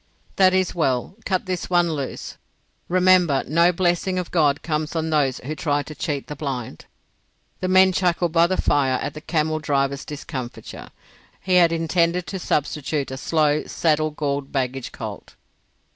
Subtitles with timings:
[0.37, 1.15] "That is well.
[1.25, 2.39] Cut this one loose.
[2.87, 6.85] Remember no blessing of God comes on those who try to cheat the blind."
[7.59, 10.89] The men chuckled by the fires at the camel driver's discomfiture.
[11.39, 15.35] He had intended to substitute a slow, saddle galled baggage colt.